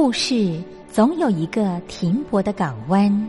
[0.00, 3.28] 故事总有一个停泊的港湾。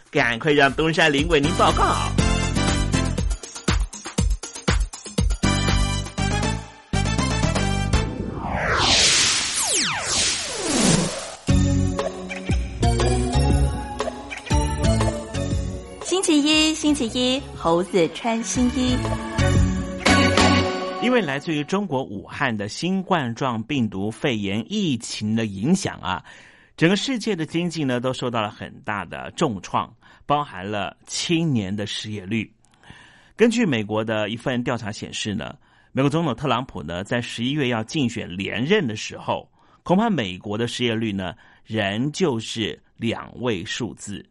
[0.11, 1.95] 赶快让东山林为您报告。
[16.03, 18.97] 星期一，星期一，猴子穿新衣。
[21.01, 26.21] 因为来自于中国武汉的新冠状病毒肺炎疫情的影响啊，
[26.75, 29.91] 整个世界的经济呢都受到了很大的重创，
[30.25, 32.51] 包含了青年的失业率。
[33.35, 35.55] 根据美国的一份调查显示呢，
[35.91, 39.51] 美国总统特朗普呢在十一月要竞选连任的时候，
[39.83, 41.33] 恐怕美国的失业率呢
[41.65, 44.25] 仍旧是两位数字。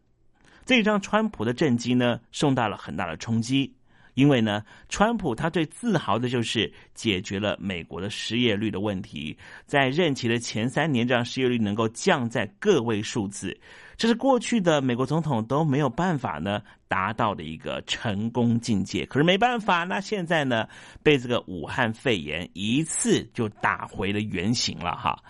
[0.65, 3.75] 这一张川普的政绩呢受到了很大的冲击。
[4.15, 13.57] 因为呢，川普他最自豪的就是解决了美国的失业率的问题，在任期的前三年，让失业率能够降在个位数字，
[14.01, 19.05] 这是过去的美国总统都没有办法呢达到的一个成功境界。
[19.05, 20.67] 可是没办法，那现在呢，
[21.03, 25.23] 被这个武汉肺炎一次就打回了原形了哈。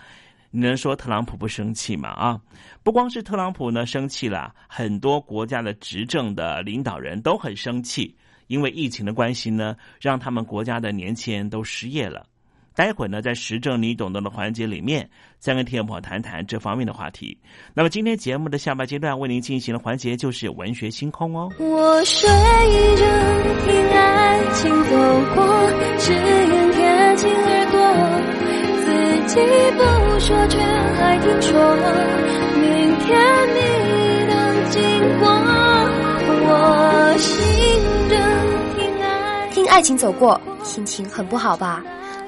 [0.53, 2.11] 你能说特朗普不生气吗？
[2.11, 2.41] 啊，
[2.85, 8.17] 不光是特朗普呢生气了，很多国家的执政的领导人都很生气。
[8.47, 12.25] 因为疫情的关系呢，让他们国家的年轻人都失业了。
[12.81, 15.07] 待会儿呢，在时政你懂得的环节里面，
[15.39, 17.37] 再跟听众朋友谈谈这方面的话题。
[17.75, 21.53] 那么今天节目的下半阶段为您进行的环节就是文学星空哦。
[21.59, 23.05] 我睡着
[23.67, 24.97] 听爱情走
[25.35, 25.45] 过，
[25.99, 27.79] 只愿贴近耳朵，
[28.81, 28.89] 自
[29.29, 29.37] 己
[29.77, 29.85] 不
[30.21, 30.59] 说却
[30.97, 31.53] 还听说，
[32.57, 32.65] 明
[32.97, 33.11] 天
[33.57, 33.61] 你
[34.25, 34.33] 能
[34.71, 34.81] 经
[35.19, 35.29] 过，
[36.49, 37.29] 我心
[38.09, 38.17] 着。
[39.69, 41.85] 爱情走过，心情很不好吧？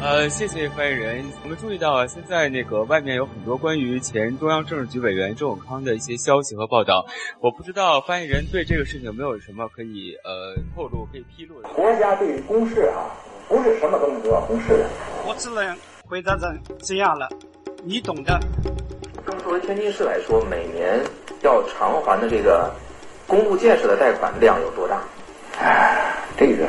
[0.00, 1.24] 呃，谢谢发言人。
[1.42, 7.04] 我们注意到啊，现在那个外面有很多关于前中央政治局委员周永康的一些消息和报道。
[7.40, 11.68] 我不知道发言人对这个事情有没有什么可以呃透露、可以披露的。
[11.70, 13.10] 国家对于公事啊，
[13.48, 14.88] 不是什么东西都要公示的。
[15.26, 17.28] 我只能回答成这样了，
[17.82, 18.38] 你懂的。
[19.26, 21.00] 那么作为天津市来说，每年
[21.42, 22.72] 要偿还的这个
[23.26, 25.02] 公路建设的贷款量有多大？
[25.58, 26.68] 哎，这个。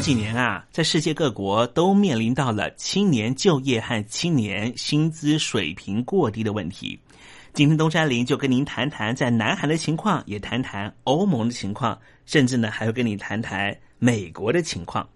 [0.00, 6.98] 这几年啊，在世界各国都面临到了青年就业和青年薪资水平过低的问题。
[7.52, 15.06] 今天东山林就跟您谈谈在南韩的情况，也谈谈欧盟的情况，甚至呢还会跟你谈谈美国的情况。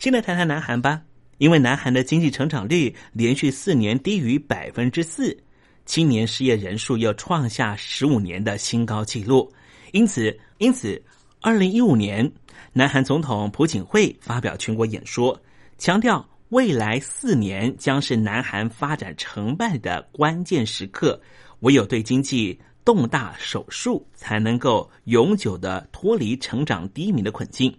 [0.00, 1.00] 先来谈谈南韩吧，
[1.38, 5.38] 因为南韩的经济成长率连续四年低于百分之四，
[5.86, 9.52] 青年失业人数又创下十五年的新高纪录，
[9.92, 11.00] 因此，因此，
[11.40, 12.28] 二零一五年。
[12.72, 15.40] 南韩总统朴槿惠发表全国演说，
[15.78, 21.20] 强调未来四年将是南韩发展成败的关键时刻，
[21.60, 27.76] 唯有对经济动大手术，才能够永久的脱离成长低迷的困境。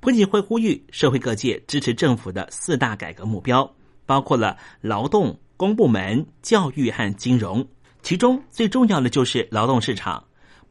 [0.00, 3.74] 朴槿惠呼吁社会各界支持政府的四大改革目标，
[4.04, 7.66] 包括了劳动、公部门、教育和金融，
[8.02, 10.22] 其中最重要的就是劳动市场。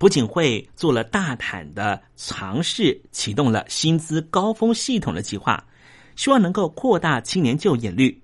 [0.03, 5.65] 朴槿惠做了大胆的尝试，启动了薪资高峰系统的计划，
[6.17, 8.21] 希望能够扩大青年就业率。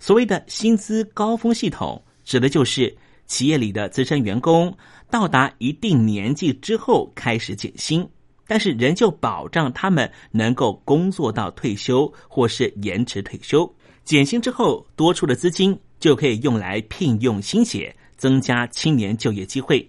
[0.00, 4.74] 所谓的薪资高峰系统，指的就是企业里的资深员工
[5.10, 8.08] 到达一定年纪之后开始减薪，
[8.46, 13.70] 但是仍旧保障他们能够工作到退休或是延迟退休。
[14.02, 19.86] 减薪之后多出的资金就可以用来聘用新血，增加青年就业机会。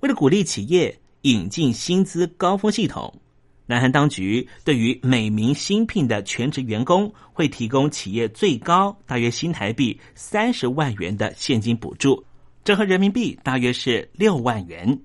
[0.00, 3.12] 为了鼓励企业引进薪资高峰系统，
[3.66, 12.24] 南韩当局对于每名新聘的全职员工会提供企业最高大约新台币三十万元的现金补助，
[12.62, 14.98] 折合人民币大约是六万元。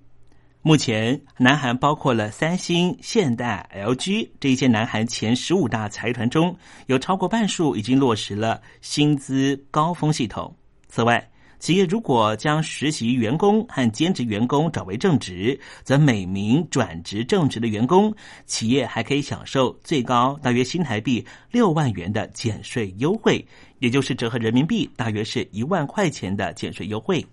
[0.61, 6.55] 目前，南韩包括了三星、现代、LG 这一些南韩前十五大财团中，
[6.85, 10.55] 有超过半数已经落实了薪资高峰系统。
[10.87, 11.30] 此外，
[11.61, 18.11] 企业如果将实习员工和兼职员工转为正职，则每名转职正职的员工，
[18.47, 23.45] 企业还可以享受最高大约新台币六万元的减税优惠，
[23.77, 27.23] 也就是折合人民币大约是一万块钱的减税优惠。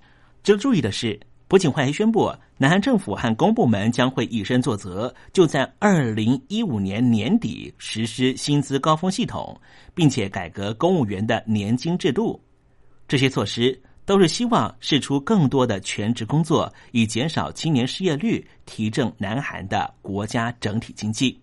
[0.43, 1.19] 值得注意的是，
[1.49, 9.59] 朴槿惠还宣布，南韩政府和公部门将会以身作则，就在二零一五年年底实施薪资高峰系统，
[9.95, 12.39] 并且改革公务员的年金制度。
[13.09, 13.81] 这些措施。
[14.09, 21.39] 都是希望试出更多的全职工作，以减少青年失业率，提振南韩的国家整体经济。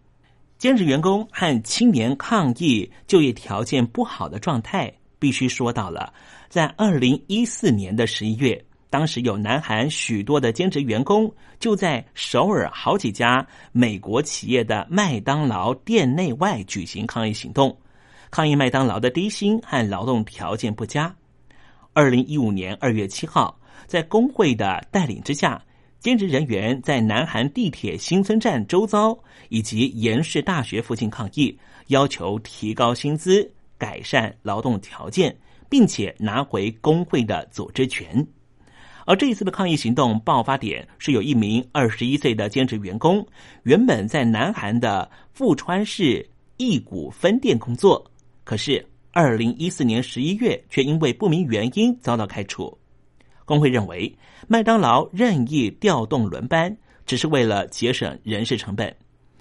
[0.58, 6.12] 兼职员工和青年抗议就业条件不好的状态，必须说到了。
[6.50, 17.78] 在二零一四年的十一月，当时有南韩许多的兼职员工就在首尔好几家美国企业的麦当劳店内外举行抗议行动，
[18.32, 21.16] 抗议麦当劳的低薪和劳动条件不佳。
[21.96, 25.64] 二零一五年二月七号，在工会的带领之下，
[25.98, 35.34] 兼职人员在南韩地铁新村站周遭以及延世大学附近抗议，要求提高薪资、改善劳动条件，
[35.70, 38.28] 并且拿回工会的组织权。
[39.06, 43.26] 而这一次的抗议行动爆发点是有一名二十一岁的兼职员工，
[43.64, 48.12] 原本在南韩的富川市义谷分店工作，
[48.44, 48.86] 可是。
[49.18, 52.78] 二零一四年十一月，却因为不明原因遭到开除。
[53.46, 54.14] 工会认为，
[54.46, 58.94] 麦当劳任意调动轮班，只是为了节省人事成本，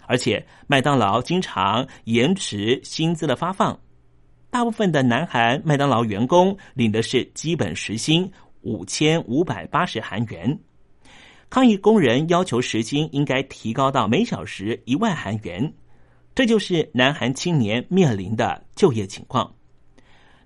[0.07, 3.77] 而且麦当劳经常延迟薪资的发放。
[4.49, 10.57] 大部分的南韩麦当劳员工领的是基本时薪五千五百八十韩元。
[11.51, 15.75] 抗议工人要求时薪应该提高到每小时一万韩元，
[16.33, 19.53] 这就是南韩青年面临的就业情况。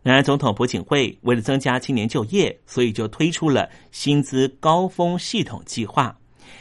[0.09, 6.19] 南韩总统朴槿惠为了增加青年就业，所以就推出了薪资高峰系统计划，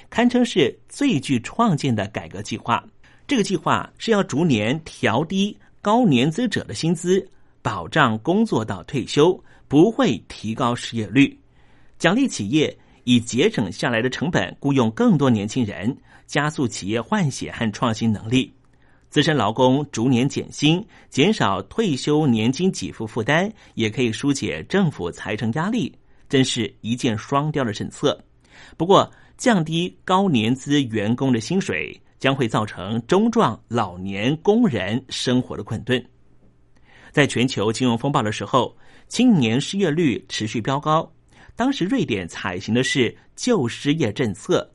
[0.10, 2.84] 堪称是最具创建的改革计划。
[3.25, 7.25] 这个计划是要逐年调低高年资者的薪资，
[7.62, 11.39] 保障工作到退休，不会提高失业率，
[11.98, 18.51] 奖励企业以节省下来的成本雇佣更多年轻人，加速企业换血和创新能力。
[19.10, 25.94] 资深劳工逐年减薪，减少退休年金给付负担，也可以疏解政府财政压力，
[26.28, 28.22] 真是一箭双雕的政策。
[28.76, 36.04] 不过，降低高年资员工的薪水，将会造成中壮老年工人生活的困顿。
[37.12, 38.76] 在全球金融风暴的时候，
[39.08, 41.10] 青年失业率持续飙高。
[41.56, 44.70] 当时瑞典采行的是旧失业政策，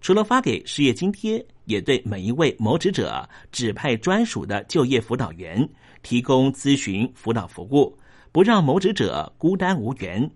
[0.00, 5.68] 除了发给失业津贴，也对每一位谋职者指派专属的就业辅导员，
[6.02, 7.96] 提供咨询辅导服务，
[8.32, 10.28] 不让谋职者孤单无援。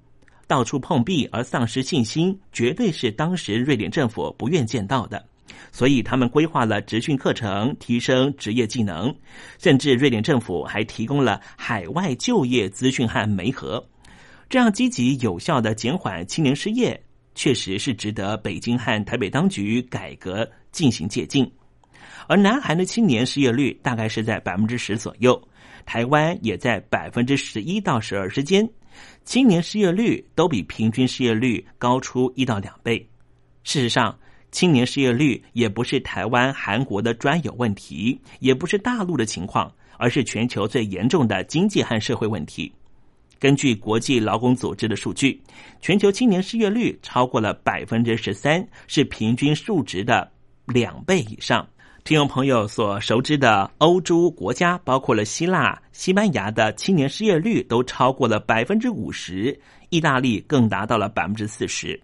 [0.46, 5.24] 到处碰壁而丧失信心，绝对是当时瑞典政府不愿见到的。
[5.70, 9.14] 所以，他们规划了职训课程，提升职业技能，
[9.58, 13.82] 甚至瑞典政府还提供了海外就业资讯和媒合，
[14.50, 17.00] 这样积极有效的减缓青年失业，
[17.34, 21.48] 确实是值得北京和台北当局改革进行借鉴。
[22.26, 25.40] 而南韩的青年失业率大概是在百分之十左右，
[25.84, 28.68] 台湾也在百分之十一到十二之间。
[29.24, 32.98] 青年失业率都比平均失业率高出一到两倍。
[33.64, 34.16] 事实上，
[34.50, 42.70] 青年失业率也不是台湾、韩国的专有问题，也不是大陆的情况，而是全球最严重的经济和社会问题。
[43.38, 45.40] 根据国际劳工组织的数据，
[45.80, 50.30] 全球青年失业率超过了百分之十三，是平均数值的
[50.66, 51.66] 两倍以上。
[52.04, 59.56] 听众朋友所熟知的欧洲国家，包括了希腊、西班牙的青年失业率都超过了百分之五十，
[59.88, 62.00] 意大利更达到了百分之四十。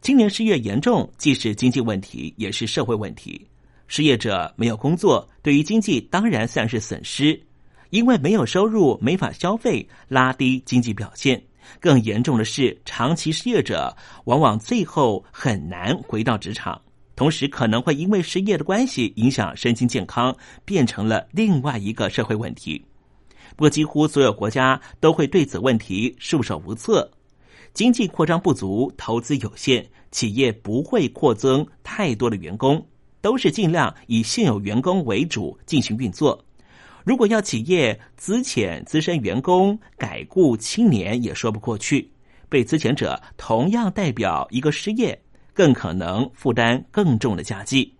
[0.00, 3.46] 青年失业严重，既是经济问题，也是社会问题。
[3.88, 7.38] 失业者没有工作，对于经济当然算是损失，
[7.90, 11.42] 因为没有收入，没法消费，拉低经济表现。
[11.78, 16.80] 更严重的是，长期失业者往往最后很难回到职场。
[17.16, 22.84] 同时，可能会因为失业的关系影响身心健康，变成了另外一个社会问题。
[23.56, 27.10] 不过，几乎所有国家都会对此问题束手无策。
[27.72, 32.86] 经济扩张不足，投资有限，企业不会扩增太多的员工，
[33.22, 36.44] 都是尽量以现有员工为主进行运作。
[37.02, 42.10] 如果要企业资遣资深员工，改雇青年，也说不过去。
[42.48, 45.18] 被资遣者同样代表一个失业。
[45.56, 47.90] 更可能负担更重的家计。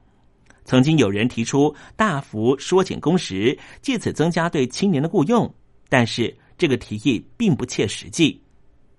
[0.67, 5.51] 曾经有人提出大幅缩减工时，借此增加对青年的雇佣，
[5.89, 8.39] 但是这个提议并不切实际。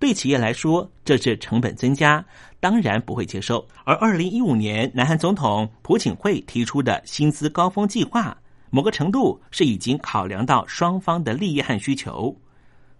[0.00, 2.24] 对企业来说，这是成本增加，
[2.58, 3.64] 当然不会接受。
[3.84, 8.36] 而二零一五年，南韩总统朴槿惠提出的薪资高峰计划，
[8.70, 12.34] 某个程度是已经考量到双方的利益和需求。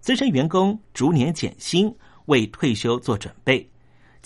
[0.00, 1.92] 资深员工逐年减薪，
[2.26, 3.68] 为退休做准备。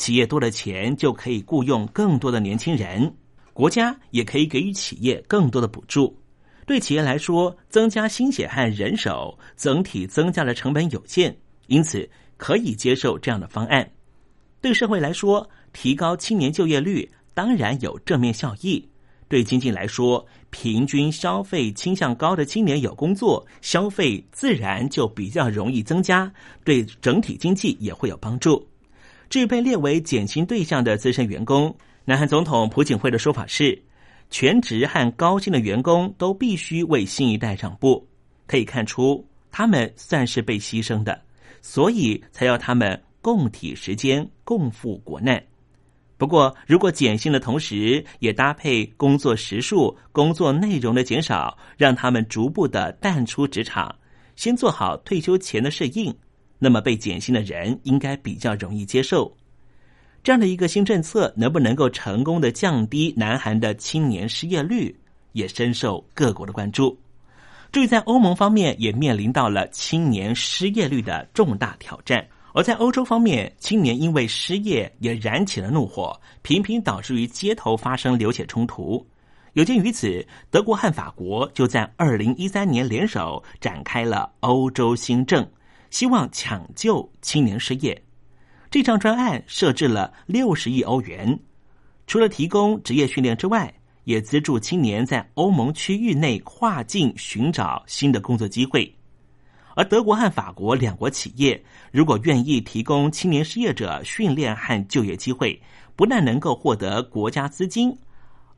[0.02, 3.14] 企业多了钱，就可以雇佣更多的年轻人，
[3.52, 6.18] 国家也可以给予企业更多的补助。
[6.66, 11.32] 对企业来说，增加心血和人手，整体增加的成本有限，
[11.68, 13.88] 因此可以接受这样的方案。
[14.60, 18.84] 对社会来说，提高青年就业率当然有正面效益。
[19.28, 26.28] 对经济来说，平均消费倾向高的青年有工作，消费自然就比较容易增加，
[26.64, 28.66] 对整体经济也会有帮助。
[29.32, 33.82] 至于被列为减薪对象的资深员工，南韩总统朴槿惠的说法是，
[34.28, 38.06] 全职和高薪的员工都必须为新一代让步。
[38.46, 41.18] 可以看出，他们算是被牺牲的，
[41.62, 45.42] 所以才要他们共体时间，共赴国难。
[46.18, 53.96] 不过，如果减薪的同时也搭配工作时数、工作内容的减少，让他们逐步的淡出职场，
[54.36, 56.14] 先做好退休前的适应。
[56.64, 59.36] 那么被减薪的人应该比较容易接受，
[60.22, 64.96] 这样的一个新政策能不能够成功的降低南韩的青年失业率，
[65.32, 66.96] 也深受各国的关注。
[67.72, 79.04] 注意，在欧盟方面也面临到了青年失业率的重大挑战，而在欧洲方面，青年因为失业也燃起了怒火，频频导致于街头发生流血冲突。
[79.54, 85.44] 有鉴于此，德国和法国就在二零一三年联手展开了欧洲新政。
[85.92, 88.02] 希望抢救青年失业，
[88.70, 91.38] 这张专案设置了六十亿欧元，
[92.06, 93.72] 除了提供职业训练之外，
[94.04, 98.90] 也资助青年在欧盟区域内跨境寻找新的工作机会。
[99.74, 105.60] 而德国和法国两国企业如果愿意提供青年失业者训练和就业机会，
[105.94, 107.94] 不但能够获得国家资金，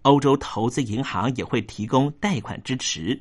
[0.03, 3.21] 欧洲投资银行也会提供贷款支持。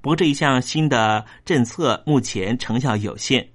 [0.00, 3.48] 不过这一项新的政策目前成效有限，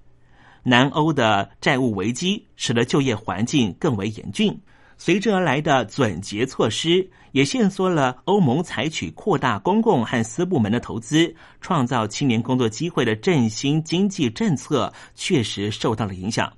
[0.63, 4.59] 南欧的债务危机使得就业环境更为严峻，
[4.97, 16.51] 随之而来的总结措施也限缩了欧盟采取扩大公共和私部门的投资、创造青年工作机会的振兴经济政策，确实受到了影响。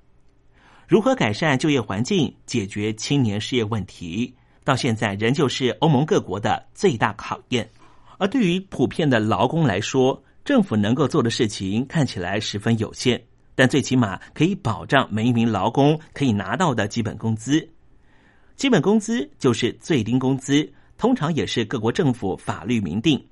[0.88, 7.68] 如何改善就业环境、解决青年失业问题，到现在仍旧是欧盟各国的最大考验。
[8.18, 13.22] 而对于普遍的劳工来说，政府能够做的事情看起来十分有限。
[13.58, 17.66] 但最起码可以保障每一名劳工可以拿到的基本工资。
[18.58, 23.26] 基本工资就是最低工资，通常也是各国政府法律明定，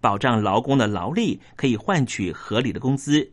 [0.00, 3.28] 保障劳工的劳力可以换取合理的工资。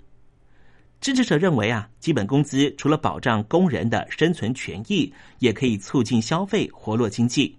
[1.00, 7.56] 支持者认为啊，基本工资除了保障工人的生存权益，也可以促进消费、活络经济。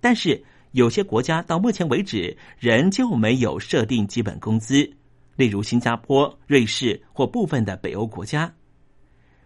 [0.00, 0.40] 但是
[0.72, 4.90] 有些国家到目前为止仍旧没有设定基本工资，
[5.36, 8.52] 例如新加坡、瑞士或部分的北欧国家。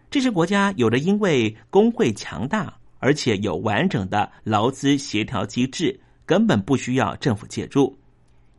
[0.09, 7.95] 这些国家有的因为工会强大，而且有完整的劳资协调机制，根本不需要政府介入；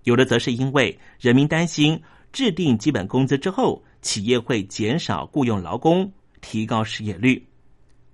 [0.04, 2.00] 有的则是因为人民担心
[2.32, 3.82] 制定基本工资之后。
[4.00, 7.44] 企业会减少雇佣劳工，提高失业率，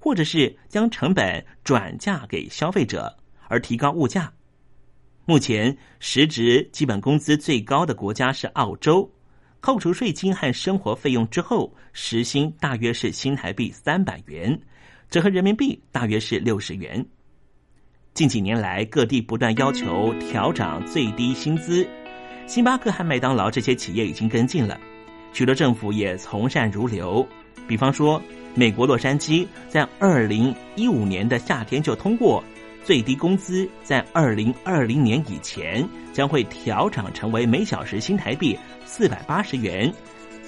[0.00, 3.14] 或者是将成本转嫁给消费者，
[3.48, 4.32] 而提高物价。
[5.26, 9.10] 目前，实值基本工资最高的国家是澳洲，
[9.60, 14.60] 扣除税金和生活费用之后，时薪大约是新台币三百元，
[15.08, 17.02] 折合人民币大约是六十元。
[18.12, 21.88] 近几年来，各地不断要求调涨最低薪资，
[22.46, 24.78] 星巴克和麦当劳这些企业已经跟进了。
[25.32, 27.26] 许多政府也从善如流，
[27.66, 28.20] 比方说，
[28.54, 32.44] 美国洛杉矶在二零一五年的夏天就通过
[32.84, 39.90] 最低工资，在二零二零年以前将会调整成为每小时新台币四百八十元，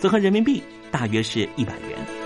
[0.00, 2.25] 折合人民币大约是一百元。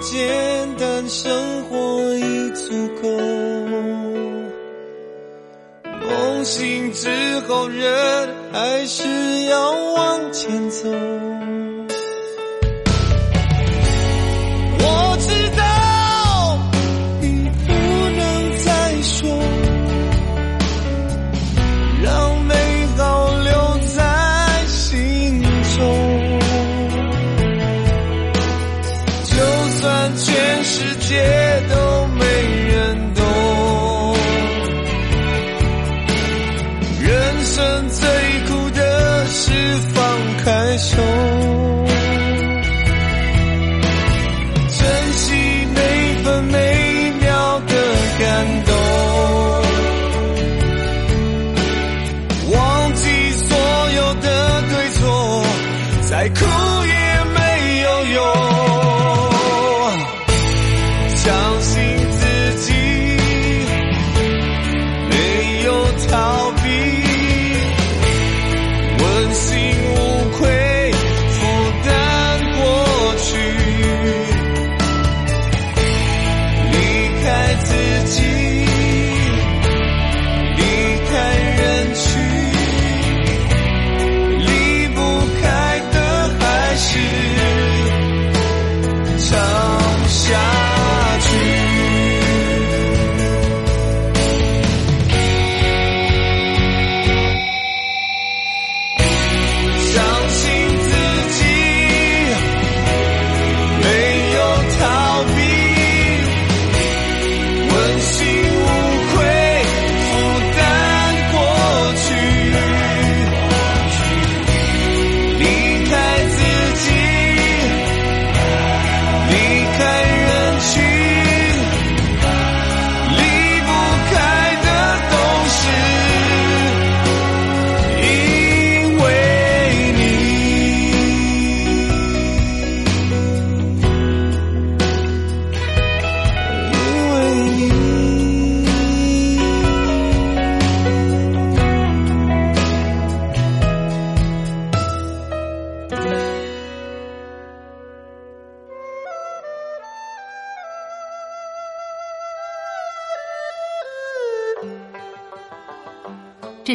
[0.00, 3.08] 简单生活已足够。
[5.84, 7.08] 梦醒之
[7.40, 11.37] 后人还是要往前走。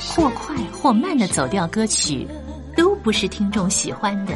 [0.00, 2.26] 或快或慢的走调歌曲，
[2.76, 4.32] 都不是听众喜欢的。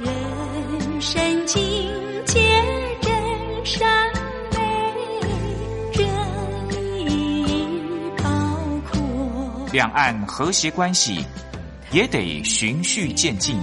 [0.00, 1.60] 人生境
[2.26, 2.40] 界
[3.00, 3.12] 真
[3.64, 3.88] 善
[4.52, 4.58] 美，
[5.92, 6.06] 真
[7.10, 7.56] 意
[8.16, 8.24] 高
[8.90, 9.66] 阔。
[9.72, 11.24] 两岸和谐关系
[11.90, 13.60] 也得循序渐进，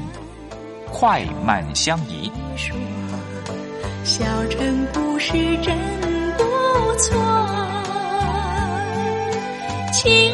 [0.91, 2.31] 快慢相宜。
[4.03, 5.75] 小城故事真
[6.37, 6.43] 不
[6.99, 7.17] 错，
[9.91, 10.33] 亲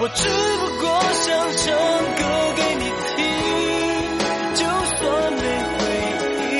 [0.00, 1.26] 我只不过想
[1.56, 1.74] 唱
[2.14, 2.22] 歌
[2.54, 2.84] 给你
[3.16, 3.18] 听，
[4.54, 4.62] 就
[4.94, 5.42] 算没
[5.74, 5.80] 回
[6.54, 6.56] 应，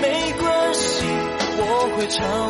[0.00, 0.04] 没
[0.40, 1.04] 关系，
[1.58, 1.62] 我
[1.96, 2.49] 会唱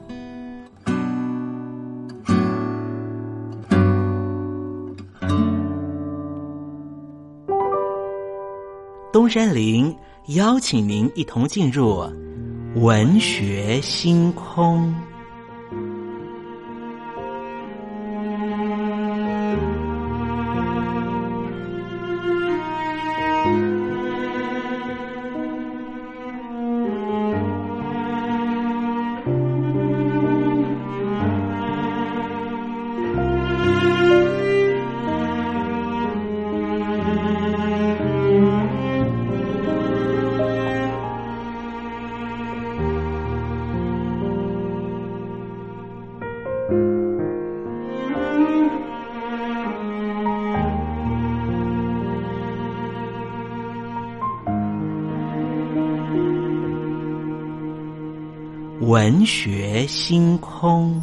[9.31, 9.95] 山林
[10.35, 12.03] 邀请您一同进入
[12.75, 14.93] 文学星空。
[59.25, 61.01] 学星空，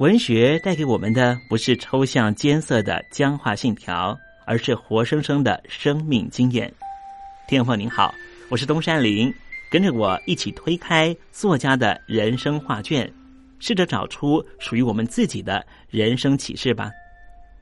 [0.00, 6.72] 文学带给我们的不是抽象艰涩的僵化信条，而是活生生的生命经验。
[7.48, 8.14] 听众朋友您好，
[8.48, 9.32] 我是东山林，
[9.70, 13.10] 跟着我一起推开作家的人生画卷，
[13.58, 16.90] 试着找出属于我们自己的人生启示吧。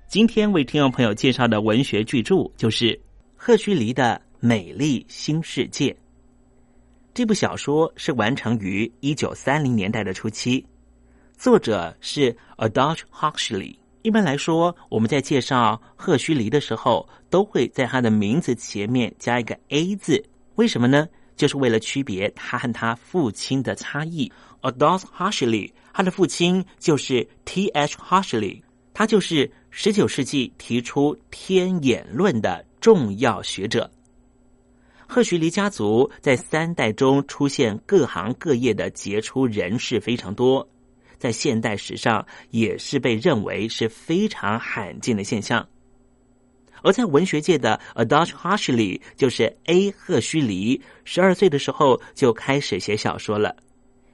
[0.09, 2.99] 今天为听众朋友介绍的文学巨著就是
[3.37, 5.91] 赫胥黎的《美丽新世界》。
[7.15, 10.65] 这部小说是完成于一九三零年代的初期，
[11.37, 13.77] 作者是 Aldous Huxley。
[14.01, 21.07] 一般来说，我们在介绍赫胥黎的时候，都会在他的名字前面加一个 A 字，为什么呢？
[21.37, 24.33] 就是为了区别他和他父亲的差异。
[24.63, 27.69] Aldous Huxley 他的父亲就是 T.
[27.69, 27.95] H.
[27.99, 28.63] Huxley，
[28.95, 33.91] 他就是十九世纪提出天演论的重要学者。
[35.13, 40.67] 赫胥黎家族在三代中出现各行各业的杰出人士非常多，
[41.19, 45.69] 在现代史上也是被认为是非常罕见的现象。
[46.81, 49.91] 而在文学界的 Adolf Huxley 就是 A.
[49.91, 53.55] 赫胥黎，十二岁的时候就开始写小说了。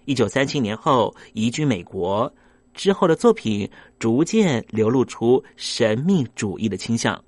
[0.04, 2.34] 一九三七年后移居美国，
[2.74, 3.70] 之后的作品
[4.00, 7.24] 逐渐流露出神秘主义的倾向，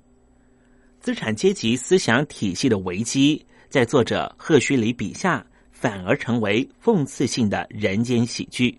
[0.99, 3.45] 资产阶级思想体系的危机。
[3.71, 5.41] 在作者赫胥黎笔下，
[5.71, 8.77] 反而成为讽刺性的人间喜剧。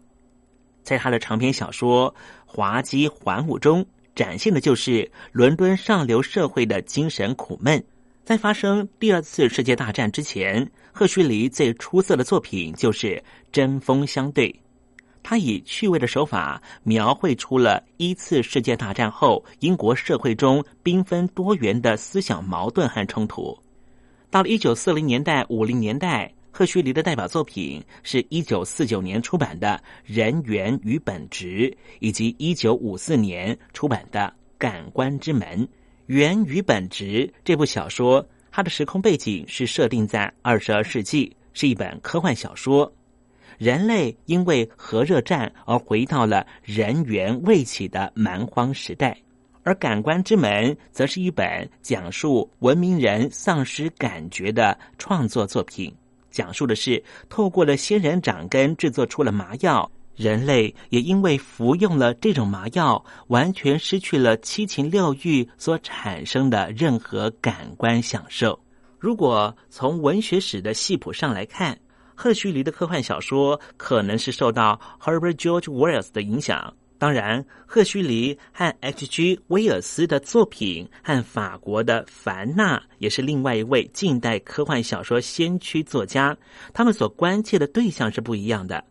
[0.82, 2.14] 在他的长篇小说
[2.45, 3.82] 《滑稽环舞》中，
[4.14, 7.82] 展现的就是伦敦上流社会的精神苦闷。
[8.22, 13.07] 在发生第二次世界大战之前，赫胥黎最出色的作品就是
[13.51, 14.51] 《针锋相对》。
[15.22, 23.59] 他以趣味的手法描绘出了一次世界大战后英国社会中缤纷多元的思想矛盾和冲突。
[24.33, 31.70] 到了一九四零年代、五零年代，赫胥黎的代表作品是一九四九年出版的《人缘与本质》，
[32.01, 34.20] 以及一九五四年出版的
[34.57, 35.47] 《感官之门》。
[36.07, 37.05] 《缘与本质》
[37.45, 42.91] 这部小说，它的时空背景是设定在二十二世纪，是一本科幻小说。
[43.59, 49.14] 人类因为核热战而回到了人猿未起的蛮荒时代。
[49.65, 55.95] 而《感官之门》则是一本讲述文明人丧失感觉的创作作品，
[56.31, 68.59] 讲述的是透过了仙人掌根制作出了麻药，人类也因为服用了这种麻药，完全失去了七情六欲所产生的任何感官享受。
[68.99, 71.79] 如果从文学史的系谱上来看，
[72.15, 76.75] 赫胥黎的科幻小说可能是受到 Herbert George Wells 的影响。
[77.03, 79.40] 当然，赫胥黎和 H.G.
[79.48, 86.36] 威尔斯的作品和法国的凡纳也是另外一位近代科幻小说先驱作家。
[86.72, 88.84] 他们所关切的对象是不一样的。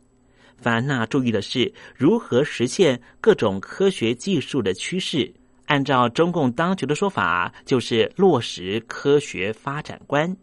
[0.57, 5.33] 凡纳注意的是如何实现各种科学技术的趋势，
[5.67, 10.35] 按照中共当局的说法，就是落实科学发展观。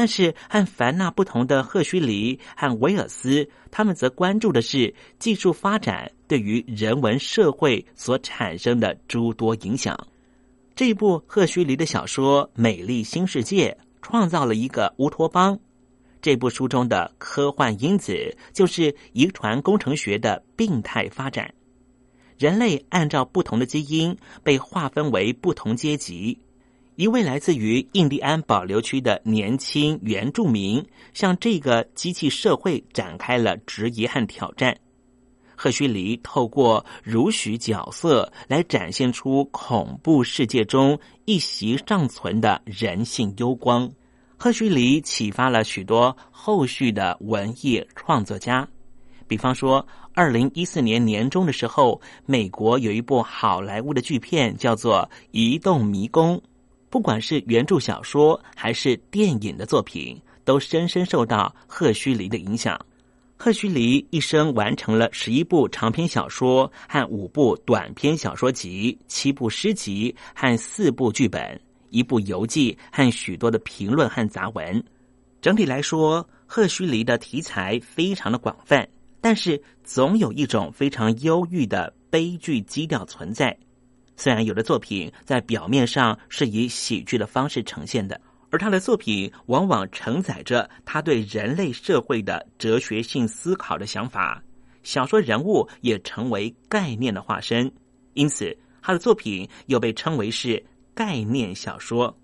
[0.00, 9.94] 但是和凡纳不同的赫胥黎和威尔斯，他们则关注的是技术发展对于人文社会所产生的诸多影响。
[10.74, 15.60] 这一部赫胥黎的小说《美丽新世界》创造了一个乌托邦。
[16.22, 21.52] 这部书中的科幻因子就是遗传工程学的病态发展。
[22.38, 26.38] 人类按照不同的基因被划分为不同阶级。
[27.00, 30.84] 一位来自于印第安保留区的年轻原住民
[31.14, 34.76] 向这个机器社会展开了质疑和挑战。
[35.56, 43.90] 赫胥黎透过如许角色来展现出恐怖世界中一席尚存的人性幽光。
[44.36, 48.68] 赫胥黎启发了许多后续的文艺创作家，
[49.26, 56.36] 比方说，二零一四年年中的时候，美国有一部好莱坞的巨片叫做《移动迷宫》。
[56.90, 62.78] 不管是原著小说还是电影的作品，都深深受到赫胥黎的影响。
[63.36, 74.84] 赫胥黎一生完成了十一部长篇小说和五部短篇小说集、七部诗集和四部剧本、一部游记和许多的评论和杂文。
[75.40, 78.86] 整体来说，赫胥黎的题材非常的广泛，
[79.22, 83.56] 但是总有一种非常忧郁的悲剧基调存在。
[84.20, 94.42] 虽然有的作品在表面上是以喜剧的方式呈现的，而他的作品往往承载着他对人类社会的哲学性思考的想法。
[94.82, 97.72] 小说人物也成为概念的化身，
[98.12, 100.62] 因此他的作品又被称为是
[100.94, 102.14] 概念小说。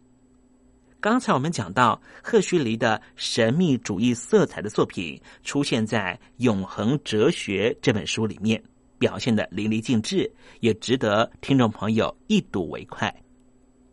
[1.01, 8.63] 刚才我们讲到赫胥黎的神秘主义色彩的作品出现在《永恒哲学》这本书里面。
[8.99, 10.31] 表现的淋漓尽致，
[10.61, 13.15] 也值得听众朋友一睹为快。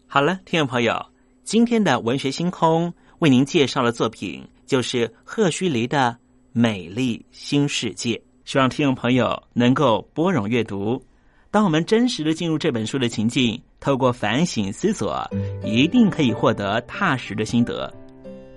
[0.07, 1.05] 好了，听众朋友，
[1.43, 5.97] 今天的文学星空为您介绍的作品就是赫胥黎的
[6.51, 11.03] 《美丽新世界》，希望听众朋友能够拨冗阅读。
[11.49, 15.29] 当我们真实的进入这本书的情境，透过反省思索，
[15.63, 17.93] 一定可以获得踏实的心得。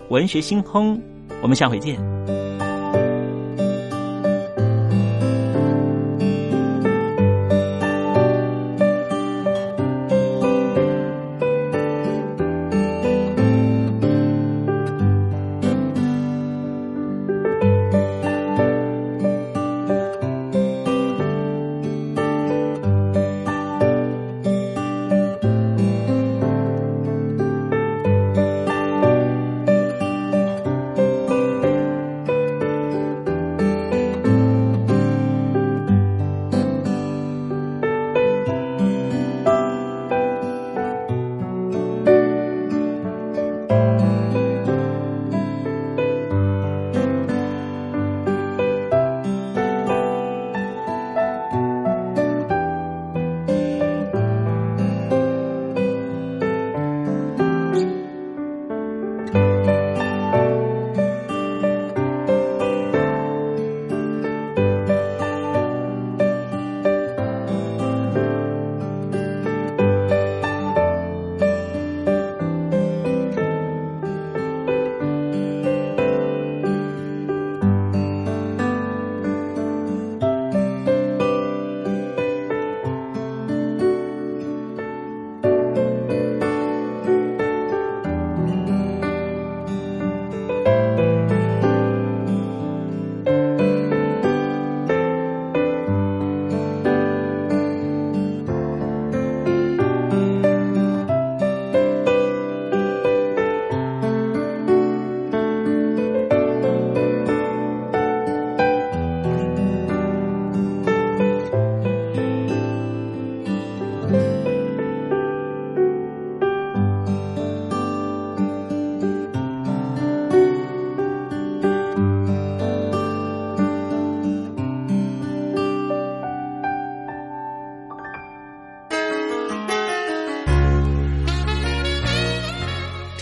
[0.09, 1.01] 文学星空，
[1.43, 2.46] 我们下回见。